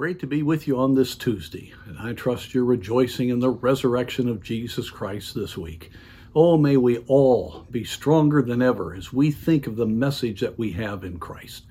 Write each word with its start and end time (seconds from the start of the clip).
great 0.00 0.18
to 0.18 0.26
be 0.26 0.42
with 0.42 0.66
you 0.66 0.78
on 0.78 0.94
this 0.94 1.14
Tuesday, 1.14 1.74
and 1.84 1.98
I 1.98 2.14
trust 2.14 2.54
you're 2.54 2.64
rejoicing 2.64 3.28
in 3.28 3.38
the 3.38 3.50
resurrection 3.50 4.30
of 4.30 4.42
Jesus 4.42 4.88
Christ 4.88 5.34
this 5.34 5.58
week. 5.58 5.90
Oh, 6.34 6.56
may 6.56 6.78
we 6.78 7.04
all 7.06 7.66
be 7.70 7.84
stronger 7.84 8.40
than 8.40 8.62
ever 8.62 8.94
as 8.94 9.12
we 9.12 9.30
think 9.30 9.66
of 9.66 9.76
the 9.76 9.84
message 9.84 10.40
that 10.40 10.58
we 10.58 10.72
have 10.72 11.04
in 11.04 11.18
Christ. 11.18 11.64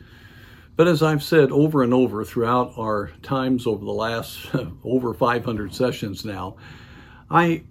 But 0.76 0.88
as 0.88 1.02
I've 1.02 1.24
said 1.24 1.50
over 1.50 1.82
and 1.82 1.92
over 1.92 2.24
throughout 2.24 2.74
our 2.78 3.10
times 3.24 3.66
over 3.66 3.84
the 3.84 3.92
last 3.92 4.48
over 4.84 5.16
500 5.16 5.74
sessions 5.74 6.24
now, 6.24 6.58
I 7.32 7.64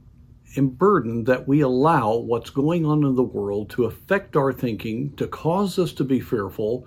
am 0.56 0.70
burdened 0.70 1.26
that 1.26 1.46
we 1.46 1.60
allow 1.60 2.16
what's 2.16 2.50
going 2.50 2.84
on 2.84 3.04
in 3.04 3.14
the 3.14 3.22
world 3.22 3.70
to 3.70 3.84
affect 3.84 4.34
our 4.34 4.52
thinking, 4.52 5.14
to 5.18 5.28
cause 5.28 5.78
us 5.78 5.92
to 5.92 6.02
be 6.02 6.18
fearful, 6.18 6.84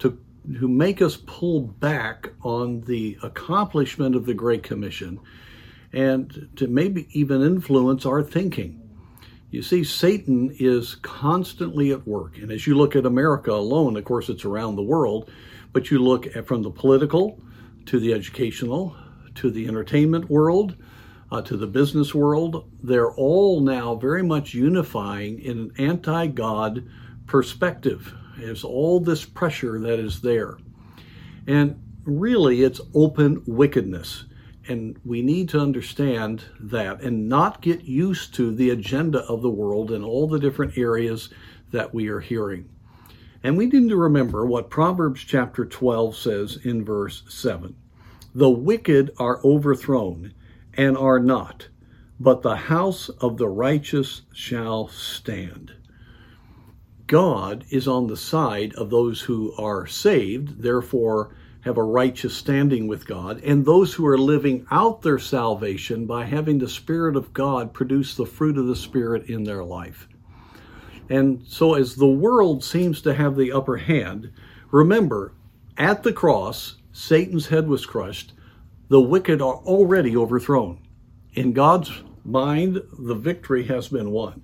to 0.00 0.18
who 0.58 0.68
make 0.68 1.00
us 1.00 1.16
pull 1.26 1.62
back 1.62 2.30
on 2.42 2.82
the 2.82 3.16
accomplishment 3.22 4.14
of 4.14 4.26
the 4.26 4.34
Great 4.34 4.62
Commission 4.62 5.18
and 5.92 6.48
to 6.56 6.66
maybe 6.66 7.06
even 7.12 7.42
influence 7.42 8.04
our 8.04 8.22
thinking. 8.22 8.80
You 9.50 9.62
see, 9.62 9.84
Satan 9.84 10.54
is 10.58 10.96
constantly 10.96 11.92
at 11.92 12.06
work. 12.06 12.38
And 12.38 12.50
as 12.50 12.66
you 12.66 12.76
look 12.76 12.96
at 12.96 13.06
America 13.06 13.52
alone, 13.52 13.96
of 13.96 14.04
course, 14.04 14.28
it's 14.28 14.44
around 14.44 14.76
the 14.76 14.82
world, 14.82 15.30
but 15.72 15.90
you 15.90 16.00
look 16.00 16.26
at 16.36 16.46
from 16.46 16.62
the 16.62 16.70
political 16.70 17.40
to 17.86 18.00
the 18.00 18.12
educational 18.12 18.96
to 19.36 19.50
the 19.50 19.66
entertainment 19.66 20.30
world 20.30 20.76
uh, 21.30 21.42
to 21.42 21.56
the 21.56 21.66
business 21.66 22.14
world, 22.14 22.70
they're 22.82 23.12
all 23.12 23.60
now 23.60 23.94
very 23.94 24.22
much 24.22 24.54
unifying 24.54 25.40
in 25.40 25.58
an 25.58 25.72
anti 25.78 26.26
God 26.28 26.88
perspective 27.26 28.14
is 28.38 28.64
all 28.64 29.00
this 29.00 29.24
pressure 29.24 29.78
that 29.80 29.98
is 29.98 30.20
there. 30.20 30.58
And 31.46 31.80
really, 32.04 32.62
it's 32.62 32.80
open 32.94 33.42
wickedness. 33.46 34.24
And 34.66 34.98
we 35.04 35.20
need 35.20 35.50
to 35.50 35.60
understand 35.60 36.44
that 36.58 37.02
and 37.02 37.28
not 37.28 37.60
get 37.60 37.82
used 37.82 38.34
to 38.34 38.54
the 38.54 38.70
agenda 38.70 39.20
of 39.24 39.42
the 39.42 39.50
world 39.50 39.90
and 39.90 40.04
all 40.04 40.26
the 40.26 40.38
different 40.38 40.78
areas 40.78 41.28
that 41.70 41.92
we 41.92 42.08
are 42.08 42.20
hearing. 42.20 42.68
And 43.42 43.58
we 43.58 43.66
need 43.66 43.90
to 43.90 43.96
remember 43.96 44.46
what 44.46 44.70
Proverbs 44.70 45.22
chapter 45.22 45.66
12 45.66 46.16
says 46.16 46.58
in 46.64 46.82
verse 46.82 47.24
7 47.28 47.76
The 48.34 48.48
wicked 48.48 49.10
are 49.18 49.44
overthrown 49.44 50.32
and 50.72 50.96
are 50.96 51.20
not, 51.20 51.68
but 52.18 52.40
the 52.40 52.56
house 52.56 53.10
of 53.10 53.36
the 53.36 53.48
righteous 53.48 54.22
shall 54.32 54.88
stand. 54.88 55.74
God 57.14 57.64
is 57.70 57.86
on 57.86 58.08
the 58.08 58.16
side 58.16 58.74
of 58.74 58.90
those 58.90 59.20
who 59.20 59.54
are 59.56 59.86
saved, 59.86 60.60
therefore 60.60 61.36
have 61.60 61.76
a 61.76 61.82
righteous 61.84 62.36
standing 62.36 62.88
with 62.88 63.06
God, 63.06 63.40
and 63.44 63.64
those 63.64 63.94
who 63.94 64.04
are 64.04 64.18
living 64.18 64.66
out 64.72 65.02
their 65.02 65.20
salvation 65.20 66.06
by 66.06 66.24
having 66.24 66.58
the 66.58 66.68
Spirit 66.68 67.14
of 67.14 67.32
God 67.32 67.72
produce 67.72 68.16
the 68.16 68.26
fruit 68.26 68.58
of 68.58 68.66
the 68.66 68.74
Spirit 68.74 69.28
in 69.30 69.44
their 69.44 69.62
life. 69.62 70.08
And 71.08 71.44
so, 71.46 71.74
as 71.74 71.94
the 71.94 72.08
world 72.08 72.64
seems 72.64 73.00
to 73.02 73.14
have 73.14 73.36
the 73.36 73.52
upper 73.52 73.76
hand, 73.76 74.32
remember, 74.72 75.34
at 75.76 76.02
the 76.02 76.12
cross, 76.12 76.78
Satan's 76.90 77.46
head 77.46 77.68
was 77.68 77.86
crushed, 77.86 78.32
the 78.88 79.00
wicked 79.00 79.40
are 79.40 79.58
already 79.58 80.16
overthrown. 80.16 80.80
In 81.34 81.52
God's 81.52 81.92
mind, 82.24 82.82
the 82.98 83.14
victory 83.14 83.62
has 83.66 83.86
been 83.86 84.10
won 84.10 84.42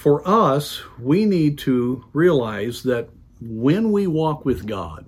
for 0.00 0.26
us, 0.26 0.82
we 0.98 1.26
need 1.26 1.58
to 1.58 2.02
realize 2.14 2.82
that 2.84 3.10
when 3.38 3.92
we 3.92 4.06
walk 4.06 4.46
with 4.46 4.66
God, 4.66 5.04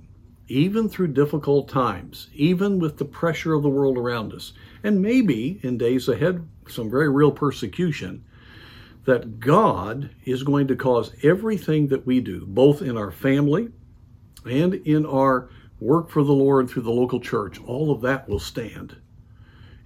even 0.49 0.87
through 0.87 1.09
difficult 1.09 1.67
times, 1.67 2.29
even 2.35 2.79
with 2.79 2.99
the 2.99 3.05
pressure 3.07 3.55
of 3.55 3.63
the 3.63 3.71
world 3.71 3.97
around 3.97 4.35
us, 4.35 4.53
and 4.85 5.01
maybe 5.01 5.59
in 5.63 5.79
days 5.79 6.11
ahead, 6.11 6.47
some 6.69 6.91
very 6.91 7.09
real 7.09 7.33
persecution, 7.33 8.23
that 9.07 9.41
God 9.41 10.11
is 10.27 10.43
going 10.43 10.69
to 10.69 10.77
cause 10.77 11.15
everything 11.23 11.87
that 11.89 12.05
we 12.05 12.21
do, 12.21 12.45
both 12.45 12.83
in 12.83 12.99
our 12.99 13.11
family 13.11 13.71
and 14.45 14.75
in 14.75 15.07
our 15.07 15.49
work 15.81 16.11
for 16.11 16.23
the 16.23 16.35
Lord 16.35 16.69
through 16.69 16.83
the 16.83 16.91
local 16.91 17.19
church, 17.19 17.59
all 17.65 17.91
of 17.93 18.03
that 18.03 18.29
will 18.29 18.39
stand. 18.39 18.95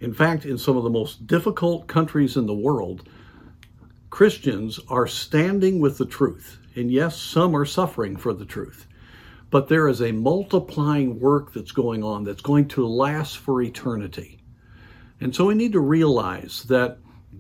In 0.01 0.13
fact, 0.13 0.45
in 0.45 0.59
some 0.59 0.77
of 0.77 0.83
the 0.83 0.91
most 0.91 1.29
difficult 1.29 1.87
countries 1.87 2.37
in 2.37 2.47
the 2.47 2.53
world, 2.55 3.09
Christians 4.17 4.81
are 4.89 5.07
standing 5.07 5.79
with 5.79 5.99
the 5.99 6.07
truth. 6.07 6.57
And 6.75 6.91
yes, 6.91 7.21
some 7.21 7.55
are 7.55 7.67
suffering 7.67 8.17
for 8.17 8.33
the 8.33 8.47
truth. 8.47 8.87
But 9.51 9.69
there 9.69 9.89
is 9.89 10.01
a 10.01 10.11
multiplying 10.11 11.21
work 11.21 11.53
that's 11.53 11.71
going 11.71 12.03
on 12.03 12.25
that's 12.25 12.41
going 12.41 12.69
to 12.69 12.87
last 12.87 13.37
for 13.37 13.61
eternity. 13.61 14.41
And 15.21 15.37
so 15.37 15.45
we 15.45 15.55
need 15.55 15.73
to 15.73 15.81
realize 15.81 16.63
that 16.63 16.97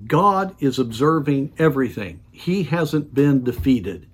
God 0.06 0.54
is 0.60 0.78
observing 0.78 1.54
everything. 1.56 2.20
He 2.30 2.62
hasn't 2.64 3.14
been 3.14 3.42
defeated. 3.42 4.06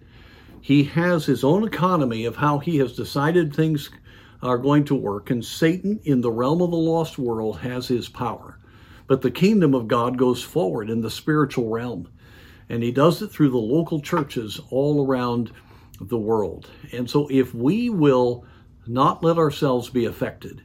He 0.60 0.84
has 0.84 1.26
his 1.26 1.42
own 1.42 1.66
economy 1.66 2.26
of 2.26 2.36
how 2.36 2.60
he 2.60 2.76
has 2.76 2.94
decided 2.94 3.52
things 3.52 3.90
are 4.40 4.56
going 4.56 4.84
to 4.84 4.94
work, 4.94 5.30
and 5.30 5.44
Satan 5.44 5.98
in 6.04 6.20
the 6.20 6.30
realm 6.30 6.62
of 6.62 6.70
the 6.70 6.76
lost 6.76 7.18
world 7.18 7.58
has 7.58 7.88
his 7.88 8.08
power. 8.08 8.60
But 9.08 9.20
the 9.20 9.32
kingdom 9.32 9.74
of 9.74 9.88
God 9.88 10.16
goes 10.16 10.44
forward 10.44 10.90
in 10.90 11.00
the 11.00 11.10
spiritual 11.10 11.68
realm 11.68 12.06
and 12.72 12.82
he 12.82 12.90
does 12.90 13.20
it 13.20 13.30
through 13.30 13.50
the 13.50 13.58
local 13.58 14.00
churches 14.00 14.58
all 14.70 15.06
around 15.06 15.52
the 16.00 16.16
world. 16.16 16.70
And 16.90 17.08
so, 17.08 17.28
if 17.30 17.54
we 17.54 17.90
will 17.90 18.46
not 18.86 19.22
let 19.22 19.36
ourselves 19.36 19.90
be 19.90 20.06
affected, 20.06 20.62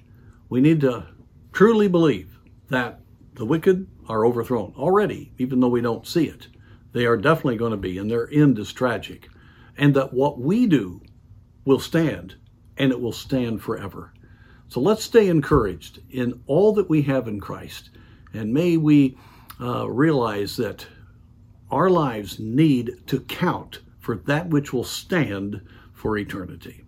we 0.47 0.61
need 0.61 0.79
to 0.81 1.05
truly 1.51 1.89
believe 1.89 2.39
that 2.69 3.01
the 3.33 3.43
wicked 3.43 3.87
are 4.07 4.25
overthrown 4.25 4.73
already, 4.77 5.33
even 5.37 5.59
though 5.59 5.67
we 5.67 5.81
don't 5.81 6.07
see 6.07 6.27
it. 6.27 6.47
They 6.93 7.05
are 7.05 7.17
definitely 7.17 7.57
going 7.57 7.71
to 7.71 7.77
be, 7.77 7.97
and 7.97 8.09
their 8.09 8.29
end 8.31 8.57
is 8.57 8.71
tragic. 8.71 9.27
And 9.77 9.93
that 9.95 10.13
what 10.13 10.39
we 10.39 10.65
do 10.65 11.01
will 11.65 11.77
stand, 11.77 12.35
and 12.77 12.93
it 12.93 13.01
will 13.01 13.11
stand 13.11 13.61
forever. 13.61 14.13
So 14.69 14.79
let's 14.79 15.03
stay 15.03 15.27
encouraged 15.27 15.99
in 16.09 16.41
all 16.47 16.71
that 16.75 16.89
we 16.89 17.01
have 17.01 17.27
in 17.27 17.41
Christ. 17.41 17.89
And 18.33 18.53
may 18.53 18.77
we 18.77 19.17
uh, 19.59 19.89
realize 19.89 20.55
that 20.55 20.87
our 21.71 21.89
lives 21.89 22.39
need 22.39 23.01
to 23.07 23.19
count 23.21 23.79
for 23.99 24.15
that 24.15 24.49
which 24.49 24.71
will 24.71 24.83
stand 24.83 25.61
for 25.93 26.17
eternity. 26.17 26.83